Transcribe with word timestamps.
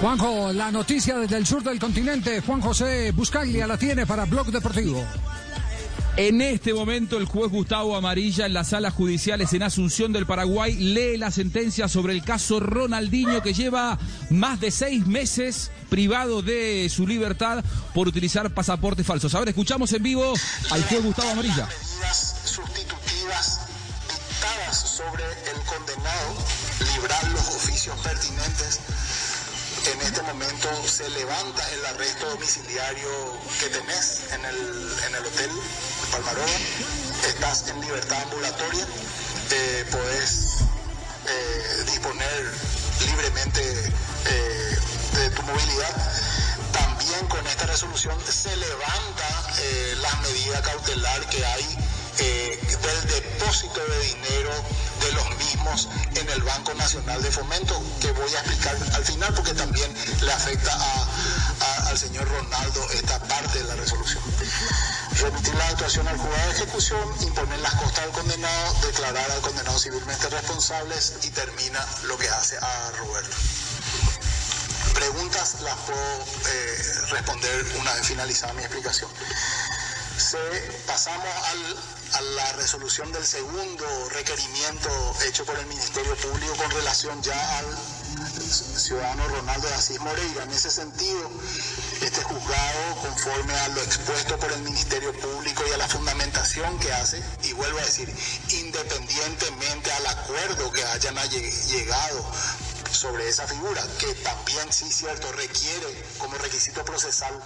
Juanjo, 0.00 0.52
la 0.52 0.70
noticia 0.70 1.18
desde 1.18 1.36
el 1.36 1.46
sur 1.46 1.62
del 1.64 1.80
continente. 1.80 2.40
Juan 2.40 2.60
José 2.60 3.10
Buscaglia 3.10 3.66
la 3.66 3.76
tiene 3.76 4.06
para 4.06 4.26
Blog 4.26 4.46
Deportivo. 4.52 5.04
En 6.16 6.40
este 6.40 6.72
momento, 6.72 7.16
el 7.16 7.24
juez 7.24 7.50
Gustavo 7.50 7.96
Amarilla 7.96 8.46
en 8.46 8.52
las 8.52 8.68
salas 8.68 8.94
judiciales 8.94 9.52
en 9.52 9.64
Asunción 9.64 10.12
del 10.12 10.26
Paraguay 10.26 10.74
lee 10.74 11.16
la 11.16 11.32
sentencia 11.32 11.88
sobre 11.88 12.12
el 12.12 12.22
caso 12.22 12.60
Ronaldinho 12.60 13.42
que 13.42 13.54
lleva 13.54 13.98
más 14.30 14.60
de 14.60 14.70
seis 14.70 15.04
meses 15.06 15.70
privado 15.88 16.42
de 16.42 16.88
su 16.90 17.06
libertad 17.06 17.64
por 17.92 18.06
utilizar 18.06 18.54
pasaportes 18.54 19.06
falsos. 19.06 19.34
Ahora 19.34 19.50
escuchamos 19.50 19.92
en 19.92 20.02
vivo 20.02 20.32
al 20.70 20.84
juez 20.84 21.02
Gustavo 21.02 21.30
Amarilla. 21.30 21.66
medidas 21.66 22.36
sustitutivas 22.44 23.60
dictadas 24.08 24.76
sobre 24.76 25.24
el 25.24 25.60
condenado, 25.66 26.34
librar 26.94 27.32
los 27.32 27.48
oficios 27.48 27.96
pertinentes. 27.98 28.80
En 29.86 30.00
este 30.00 30.22
momento 30.22 30.68
se 30.88 31.08
levanta 31.10 31.62
el 31.72 31.86
arresto 31.86 32.28
domiciliario 32.30 33.38
que 33.60 33.66
tenés 33.68 34.24
en 34.32 34.44
el, 34.44 34.92
en 35.06 35.14
el 35.14 35.24
hotel 35.24 35.50
Palmaroba. 36.10 36.46
Estás 37.26 37.68
en 37.68 37.80
libertad 37.80 38.20
ambulatoria. 38.24 38.86
Eh, 39.50 39.86
podés 39.90 40.56
eh, 41.26 41.84
disponer 41.86 42.54
libremente 43.06 43.92
eh, 44.26 44.78
de 45.14 45.30
tu 45.30 45.42
movilidad. 45.42 46.12
También 46.72 47.26
con 47.28 47.46
esta 47.46 47.66
resolución 47.66 48.18
se 48.28 48.54
levanta 48.56 49.52
eh, 49.60 49.94
la 50.00 50.14
medida 50.22 50.60
cautelar 50.60 51.28
que 51.28 51.44
hay 51.44 51.78
eh, 52.20 52.58
del 52.82 53.06
depósito 53.08 53.80
de 53.86 54.00
dinero 54.00 54.50
de 55.00 55.12
los 55.12 55.36
mismos 55.38 55.88
en 56.14 56.28
el 56.30 56.42
Banco 56.42 56.74
Nacional 56.74 57.22
de 57.22 57.30
Fomento, 57.30 57.80
que 58.00 58.10
voy 58.12 58.34
a 58.34 58.40
explicar 58.40 58.76
al 58.94 59.04
final 59.04 59.32
porque 59.34 59.54
también 59.54 59.94
le 60.20 60.32
afecta 60.32 60.72
a- 60.74 61.88
al 61.88 61.98
señor 61.98 62.28
Ronaldo 62.28 62.86
esta 62.92 63.18
parte 63.20 63.58
de 63.58 63.64
la 63.64 63.74
resolución. 63.76 64.22
Remitir 65.20 65.54
la 65.54 65.66
actuación 65.68 66.06
al 66.08 66.16
juzgado 66.18 66.46
de 66.48 66.52
ejecución, 66.56 67.14
imponer 67.22 67.58
las 67.60 67.74
costas 67.74 68.04
al 68.04 68.10
condenado, 68.10 68.74
declarar 68.86 69.30
al 69.30 69.40
condenado 69.40 69.78
civilmente 69.78 70.28
responsables 70.28 71.14
y 71.22 71.30
termina 71.30 71.84
lo 72.04 72.16
que 72.18 72.28
hace 72.28 72.56
a 72.58 72.90
Roberto. 72.98 73.36
Preguntas 74.94 75.56
las 75.60 75.76
puedo 75.78 76.26
eh, 76.50 76.82
responder 77.10 77.66
una 77.78 77.92
vez 77.94 78.06
finalizada 78.06 78.52
mi 78.54 78.62
explicación. 78.62 79.10
Se, 80.16 80.38
pasamos 80.86 81.26
al- 81.50 81.76
a 82.18 82.20
la 82.20 82.52
resolución 82.54 83.12
del 83.12 83.24
segundo 83.24 83.84
requerimiento 84.10 84.88
hecho 85.26 85.44
por 85.44 85.56
el 85.58 85.66
Ministerio 85.66 86.16
Público 86.16 86.54
con 86.56 86.70
relación 86.72 87.22
ya 87.22 87.58
al 87.58 87.66
ciudadano 88.76 89.28
Ronaldo 89.28 89.68
Asís 89.74 90.00
Moreira. 90.00 90.42
En 90.42 90.50
ese 90.50 90.70
sentido, 90.70 91.30
este 92.00 92.22
juzgado, 92.22 92.96
conforme 93.02 93.54
a 93.54 93.68
lo 93.68 93.82
expuesto 93.82 94.36
por 94.38 94.50
el 94.52 94.62
Ministerio 94.62 95.12
Público 95.20 95.62
y 95.68 95.72
a 95.72 95.76
la 95.76 95.86
fundamentación 95.86 96.76
que 96.80 96.92
hace, 96.92 97.22
y 97.44 97.52
vuelvo 97.52 97.78
a 97.78 97.82
decir, 97.82 98.12
independientemente 98.50 99.92
al 99.92 100.06
acuerdo 100.08 100.72
que 100.72 100.84
hayan 100.84 101.14
lle- 101.16 101.66
llegado 101.68 102.24
sobre 102.90 103.28
esa 103.28 103.46
figura, 103.46 103.86
que 103.98 104.12
también 104.16 104.72
sí 104.72 104.90
cierto 104.90 105.30
requiere 105.32 106.04
como 106.18 106.36
requisito 106.38 106.84
procesal 106.84 107.38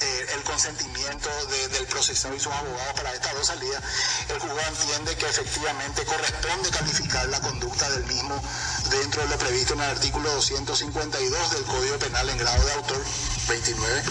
eh, 0.00 0.26
el 0.34 0.42
consentimiento 0.42 1.28
de- 1.46 1.68
del 1.68 1.86
procesado 1.86 2.34
y 2.34 2.40
sus 2.40 2.52
abogados 2.52 2.94
para 2.94 3.12
estas 3.14 3.34
dos 3.34 3.46
salidas, 3.46 3.82
el 4.28 4.38
juzgado 4.38 4.68
entiende 4.80 5.16
que 5.16 5.26
efectivamente 5.28 6.04
corresponde 6.04 6.70
calificar 6.70 7.28
la 7.28 7.40
conducta 7.40 7.88
del 7.90 8.04
mismo 8.06 8.42
dentro 8.90 9.22
de 9.22 9.28
lo 9.28 9.38
previsto 9.38 9.74
en 9.74 9.80
el 9.82 9.90
artículo 9.90 10.30
252 10.34 11.50
del 11.52 11.64
Código 11.64 11.98
Penal 11.98 12.28
en 12.30 12.38
grado 12.38 12.64
de 12.64 12.72
autor 12.74 13.02
29 13.48 14.02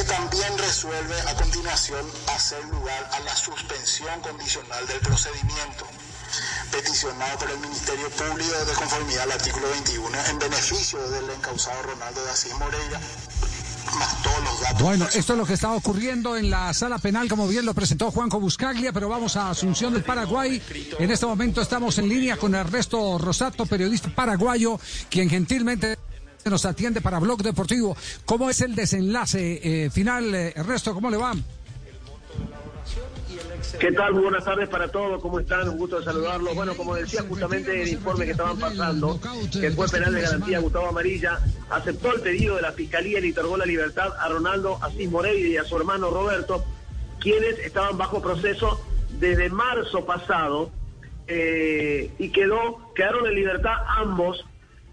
y 0.00 0.04
también 0.04 0.58
resuelve 0.58 1.20
a 1.22 1.34
continuación 1.34 2.10
hacer 2.34 2.64
lugar 2.66 3.10
a 3.12 3.20
la 3.20 3.36
suspensión 3.36 4.20
condicional 4.22 4.86
del 4.86 5.00
procedimiento 5.00 5.86
peticionado 6.70 7.38
por 7.38 7.50
el 7.50 7.58
Ministerio 7.58 8.08
Público 8.10 8.64
de 8.64 8.72
conformidad 8.72 9.24
al 9.24 9.32
artículo 9.32 9.68
21 9.68 10.18
en 10.26 10.38
beneficio 10.38 10.98
del 11.10 11.28
encausado 11.30 11.82
Ronaldo 11.82 12.24
de 12.24 12.30
Asís 12.30 12.54
Moreira, 12.54 12.98
Bueno, 14.80 15.06
esto 15.14 15.32
es 15.32 15.38
lo 15.38 15.46
que 15.46 15.54
está 15.54 15.72
ocurriendo 15.72 16.36
en 16.36 16.50
la 16.50 16.72
sala 16.74 16.98
penal, 16.98 17.28
como 17.28 17.46
bien 17.46 17.64
lo 17.64 17.74
presentó 17.74 18.10
Juanjo 18.10 18.40
Buscaglia, 18.40 18.92
pero 18.92 19.08
vamos 19.08 19.36
a 19.36 19.50
Asunción 19.50 19.92
del 19.92 20.02
Paraguay. 20.02 20.60
En 20.98 21.10
este 21.10 21.26
momento 21.26 21.60
estamos 21.60 21.98
en 21.98 22.08
línea 22.08 22.36
con 22.36 22.54
Ernesto 22.54 23.18
Rosato, 23.18 23.66
periodista 23.66 24.10
paraguayo, 24.14 24.78
quien 25.10 25.28
gentilmente 25.28 25.98
nos 26.44 26.64
atiende 26.64 27.00
para 27.00 27.18
Blog 27.18 27.42
Deportivo. 27.42 27.96
¿Cómo 28.24 28.50
es 28.50 28.60
el 28.60 28.74
desenlace 28.74 29.60
eh, 29.62 29.90
final, 29.90 30.34
eh, 30.34 30.52
Ernesto? 30.56 30.94
¿Cómo 30.94 31.10
le 31.10 31.16
va? 31.16 31.34
¿Qué 33.78 33.92
tal? 33.92 34.14
Muy 34.14 34.22
buenas 34.24 34.44
tardes 34.44 34.68
para 34.68 34.88
todos. 34.88 35.20
¿Cómo 35.20 35.40
están? 35.40 35.68
Un 35.68 35.78
gusto 35.78 35.98
de 35.98 36.04
saludarlos. 36.04 36.54
Bueno, 36.54 36.74
como 36.74 36.94
decía 36.94 37.22
justamente 37.22 37.82
el 37.82 37.88
informe 37.88 38.24
que 38.24 38.32
estaban 38.32 38.58
pasando, 38.58 39.18
que 39.50 39.70
juez 39.70 39.90
penal 39.90 40.14
de 40.14 40.20
garantía 40.20 40.60
Gustavo 40.60 40.88
Amarilla 40.88 41.38
aceptó 41.70 42.12
el 42.12 42.20
pedido 42.20 42.56
de 42.56 42.62
la 42.62 42.72
Fiscalía 42.72 43.18
y 43.18 43.22
le 43.22 43.32
otorgó 43.32 43.56
la 43.56 43.66
libertad 43.66 44.12
a 44.18 44.28
Ronaldo 44.28 44.78
Asís 44.82 45.10
Moreira 45.10 45.48
y 45.48 45.56
a 45.56 45.64
su 45.64 45.76
hermano 45.76 46.10
Roberto, 46.10 46.64
quienes 47.20 47.58
estaban 47.60 47.96
bajo 47.96 48.20
proceso 48.20 48.80
desde 49.18 49.48
marzo 49.48 50.04
pasado 50.04 50.70
eh, 51.26 52.10
y 52.18 52.30
quedó 52.30 52.92
quedaron 52.94 53.26
en 53.26 53.34
libertad 53.34 53.74
ambos. 53.96 54.44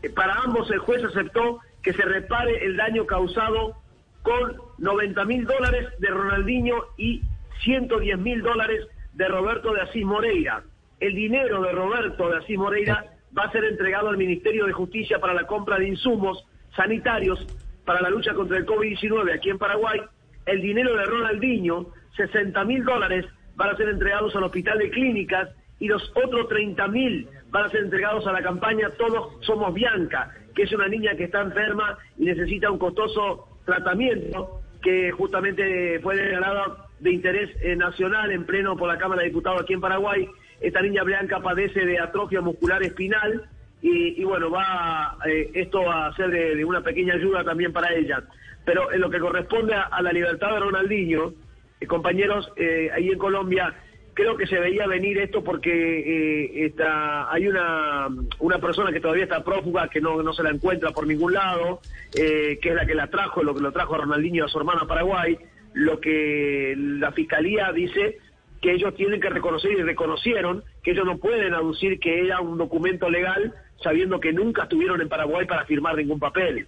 Eh, 0.02 0.10
para 0.10 0.36
ambos 0.36 0.70
el 0.72 0.80
juez 0.80 1.04
aceptó 1.04 1.60
que 1.81 1.94
se 1.94 2.04
repare 2.04 2.66
el 2.66 2.78
daño 2.78 3.06
causado 3.06 3.76
con 4.22 4.58
90 4.78 5.26
mil 5.26 5.46
dólares 5.46 5.88
de 6.00 6.08
Ronaldinho 6.08 6.76
y 6.98 7.24
110 7.64 8.18
mil 8.20 8.42
dólares 8.42 8.88
de 9.14 9.28
Roberto 9.28 9.74
de 9.74 9.81
Asís 9.81 10.06
Moreira. 10.06 10.64
El 11.00 11.16
dinero 11.16 11.62
de 11.62 11.72
Roberto 11.72 12.30
de 12.30 12.38
Asís 12.38 12.58
Moreira 12.58 13.06
va 13.38 13.44
a 13.44 13.52
ser 13.52 13.64
entregado 13.66 14.09
al 14.09 14.18
Ministerio 14.18 14.66
de 14.66 14.74
Justicia 14.74 15.20
para 15.20 15.34
la 15.34 15.46
compra 15.46 15.78
de 15.78 15.88
insumos 15.88 16.46
sanitarios 16.75 17.46
para 17.86 18.02
la 18.02 18.09
lucha 18.09 18.34
contra 18.34 18.58
el 18.58 18.66
COVID-19 18.66 19.34
aquí 19.34 19.50
en 19.50 19.58
Paraguay. 19.58 20.00
El 20.46 20.62
dinero 20.62 20.96
de 20.96 21.06
Ronaldinho, 21.06 21.88
60 22.16 22.64
mil 22.66 22.84
dólares, 22.84 23.25
van 23.56 23.69
a 23.69 23.78
ser 23.78 23.90
entregados 23.90 24.36
al 24.36 24.44
Hospital 24.44 24.78
de 24.80 24.90
Clínicas 24.90 25.50
y 25.80 25.88
los 25.88 26.12
otros 26.16 26.48
30 26.50 26.88
mil 26.88 27.28
van 27.50 27.66
a 27.66 27.69
ser 27.69 27.84
entregados 27.84 28.28
a 28.28 28.31
la 28.31 28.42
campaña 28.42 28.90
Todos 28.92 29.44
Somos 29.46 29.74
Bianca, 29.74 30.34
que 30.56 30.64
es 30.64 30.72
una 30.74 30.88
niña 30.88 31.16
que 31.16 31.25
está 31.25 31.42
enferma 31.42 31.98
y 32.18 32.25
necesita 32.25 32.69
un 32.69 32.78
costoso 32.78 33.48
tratamiento 33.66 34.62
que 34.81 35.12
justamente 35.12 36.00
fue 36.00 36.16
declarada 36.16 36.88
de 37.00 37.12
interés 37.12 37.50
eh, 37.62 37.76
nacional 37.76 38.32
en 38.32 38.46
pleno 38.46 38.76
por 38.76 38.88
la 38.88 38.98
Cámara 38.98 39.22
de 39.22 39.30
Diputados 39.30 39.62
aquí 39.62 39.74
en 39.74 39.82
Paraguay. 39.82 40.28
Esta 40.60 40.82
niña 40.82 41.04
Bianca 41.04 41.40
padece 41.40 41.86
de 41.86 42.00
atrofia 42.00 42.42
muscular 42.42 42.84
espinal 42.84 43.50
y, 43.82 44.22
y 44.22 44.24
bueno, 44.24 44.50
va 44.50 45.18
eh, 45.26 45.52
esto 45.54 45.90
a 45.90 46.14
ser 46.16 46.30
de, 46.30 46.66
una 46.66 46.82
pequeña 46.82 47.14
ayuda 47.14 47.44
también 47.44 47.72
para 47.72 47.94
ella. 47.94 48.24
Pero 48.66 48.92
en 48.92 49.01
lo 49.01 49.10
que 49.10 49.19
corresponde 49.19 49.74
a, 49.74 50.01
la 50.01 50.12
libertad 50.12 50.51
de 50.51 50.60
Ronaldinho, 50.60 51.34
eh, 51.80 51.88
compañeros, 51.88 52.51
eh, 52.57 52.90
ahí 52.94 53.10
en 53.10 53.18
Colombia, 53.18 53.74
creo 54.13 54.36
que 54.36 54.48
se 54.48 54.60
veía 54.60 54.86
venir 54.86 55.18
esto 55.18 55.44
porque 55.44 55.72
eh, 55.72 56.66
está, 56.66 57.31
hay 57.31 57.48
una, 57.48 58.10
una 58.40 58.60
persona 58.60 58.92
que 58.92 59.00
todavía 59.00 59.24
está 59.24 59.44
prófuga, 59.44 59.88
que 59.88 60.02
no, 60.02 60.22
no 60.22 60.34
se 60.34 60.44
la 60.44 60.50
encuentra 60.50 60.92
por 60.92 61.07
ningún 61.07 61.34
lado, 61.34 61.80
que 62.12 62.60
es 62.62 62.75
la 62.75 62.86
que 62.86 62.95
la 62.95 63.07
trajo, 63.07 63.44
lo 63.44 63.56
que 63.56 63.62
lo 63.62 63.72
trajo 63.72 63.95
a 63.95 64.00
Ronaldinho 64.00 64.45
a 64.45 64.50
su 64.50 64.60
hermana 64.60 64.86
Paraguay, 64.86 65.38
lo 65.74 66.00
que 66.00 66.75
la 66.77 67.12
fiscalía 67.12 67.71
dice 67.71 68.18
que 68.62 68.74
ellos 68.74 68.95
tienen 68.95 69.21
que 69.21 69.30
reconocer 69.30 69.71
y 69.71 69.81
reconocieron 69.81 70.63
que 70.83 70.92
ellos 70.92 71.06
no 71.06 71.18
pueden 71.18 71.54
aducir 71.54 72.00
que 72.00 72.25
era 72.25 72.42
un 72.42 72.57
documento 72.57 73.10
legal 73.10 73.54
sabiendo 73.81 74.19
que 74.19 74.33
nunca 74.33 74.63
estuvieron 74.63 75.01
en 75.01 75.10
Paraguay 75.10 75.45
para 75.45 75.66
firmar 75.66 75.95
ningún 75.95 76.19
papel. 76.19 76.68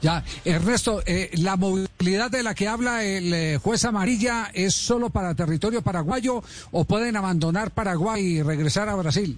Ya, 0.00 0.24
Ernesto, 0.46 1.02
eh, 1.06 1.30
¿la 1.42 1.56
movilidad 1.56 2.30
de 2.30 2.42
la 2.42 2.54
que 2.54 2.66
habla 2.66 3.04
el 3.04 3.32
eh, 3.34 3.58
juez 3.62 3.84
Amarilla 3.84 4.50
es 4.54 4.74
solo 4.74 5.10
para 5.10 5.34
territorio 5.34 5.82
paraguayo 5.82 6.42
o 6.70 6.84
pueden 6.86 7.16
abandonar 7.16 7.70
Paraguay 7.70 8.22
y 8.22 8.42
regresar 8.42 8.88
a 8.88 8.94
Brasil? 8.94 9.36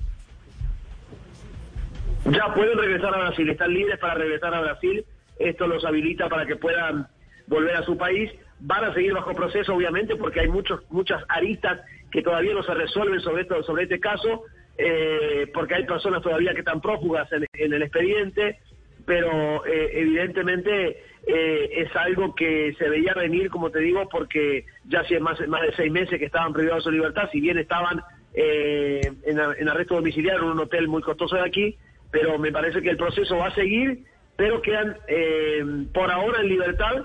Ya 2.26 2.54
pueden 2.54 2.78
regresar 2.78 3.12
a 3.12 3.18
Brasil, 3.18 3.50
están 3.50 3.74
libres 3.74 3.98
para 3.98 4.14
regresar 4.14 4.54
a 4.54 4.60
Brasil. 4.60 5.04
Esto 5.36 5.66
los 5.66 5.84
habilita 5.84 6.28
para 6.28 6.46
que 6.46 6.54
puedan 6.54 7.08
volver 7.46 7.76
a 7.76 7.82
su 7.82 7.96
país. 7.96 8.30
Van 8.60 8.84
a 8.84 8.94
seguir 8.94 9.12
bajo 9.12 9.34
proceso, 9.34 9.74
obviamente, 9.74 10.16
porque 10.16 10.40
hay 10.40 10.48
muchos, 10.48 10.80
muchas 10.90 11.22
aristas 11.28 11.80
que 12.12 12.22
todavía 12.22 12.54
no 12.54 12.62
se 12.62 12.74
resuelven 12.74 13.20
sobre, 13.20 13.42
esto, 13.42 13.62
sobre 13.64 13.84
este 13.84 13.98
caso, 13.98 14.44
eh, 14.78 15.50
porque 15.52 15.74
hay 15.74 15.84
personas 15.84 16.22
todavía 16.22 16.52
que 16.52 16.60
están 16.60 16.80
prófugas 16.80 17.28
en, 17.32 17.72
el 17.72 17.82
expediente, 17.82 18.58
pero 19.04 19.66
eh, 19.66 19.90
evidentemente 19.94 21.02
eh, 21.26 21.70
es 21.72 21.96
algo 21.96 22.34
que 22.34 22.74
se 22.78 22.88
veía 22.88 23.14
venir, 23.14 23.48
como 23.50 23.70
te 23.70 23.80
digo, 23.80 24.08
porque 24.08 24.66
ya 24.84 25.00
hace 25.00 25.18
más, 25.18 25.40
más 25.48 25.62
de 25.62 25.74
seis 25.74 25.90
meses 25.90 26.18
que 26.18 26.26
estaban 26.26 26.52
privados 26.52 26.84
de 26.84 26.90
su 26.90 26.92
libertad, 26.92 27.28
si 27.32 27.40
bien 27.40 27.58
estaban 27.58 28.02
en, 28.34 29.18
en 29.26 29.68
arresto 29.68 29.96
domiciliario 29.96 30.42
en 30.42 30.50
un 30.50 30.60
hotel 30.60 30.88
muy 30.88 31.02
costoso 31.02 31.36
de 31.36 31.42
aquí, 31.42 31.76
pero 32.10 32.38
me 32.38 32.52
parece 32.52 32.80
que 32.80 32.90
el 32.90 32.96
proceso 32.96 33.36
va 33.36 33.48
a 33.48 33.54
seguir, 33.54 34.04
pero 34.36 34.62
quedan 34.62 34.96
por 35.92 36.10
ahora 36.10 36.40
en 36.40 36.48
libertad 36.48 37.04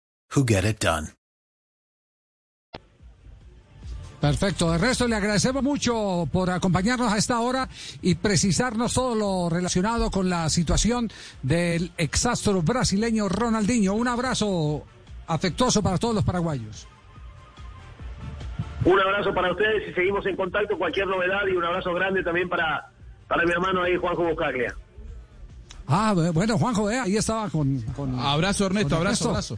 who 0.35 0.45
get 0.45 0.63
it 0.65 0.79
done. 0.79 1.09
Perfecto. 4.21 4.71
De 4.71 4.77
resto, 4.77 5.07
le 5.07 5.15
agradecemos 5.15 5.63
mucho 5.63 6.29
por 6.31 6.51
acompañarnos 6.51 7.11
a 7.11 7.17
esta 7.17 7.39
hora 7.39 7.67
y 8.03 8.13
precisarnos 8.13 8.93
todo 8.93 9.15
lo 9.15 9.49
relacionado 9.49 10.11
con 10.11 10.29
la 10.29 10.47
situación 10.49 11.09
del 11.41 11.91
exastro 11.97 12.61
brasileño 12.61 13.27
Ronaldinho. 13.27 13.95
Un 13.95 14.07
abrazo 14.07 14.83
afectuoso 15.25 15.81
para 15.81 15.97
todos 15.97 16.13
los 16.13 16.23
paraguayos. 16.23 16.87
Un 18.85 18.99
abrazo 18.99 19.33
para 19.33 19.51
ustedes 19.51 19.89
y 19.89 19.93
seguimos 19.95 20.23
en 20.27 20.35
contacto. 20.35 20.77
Cualquier 20.77 21.07
novedad 21.07 21.41
y 21.51 21.55
un 21.55 21.63
abrazo 21.63 21.91
grande 21.95 22.23
también 22.23 22.47
para, 22.47 22.91
para 23.27 23.43
mi 23.43 23.51
hermano 23.51 23.81
ahí, 23.81 23.97
Juanjo 23.97 24.23
Buscaglia. 24.23 24.75
Ah, 25.87 26.13
bueno, 26.31 26.59
Juanjo, 26.59 26.91
eh, 26.91 26.99
ahí 26.99 27.17
estaba 27.17 27.49
con, 27.49 27.81
con 27.95 28.19
Abrazo, 28.19 28.67
Ernesto, 28.67 28.95
abrazo, 28.95 29.29
abrazo. 29.29 29.57